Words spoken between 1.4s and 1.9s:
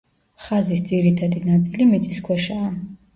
ნაწილი